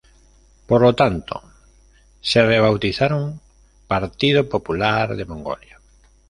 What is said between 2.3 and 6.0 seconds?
rebautizaron "Partido Popular de Mongolia".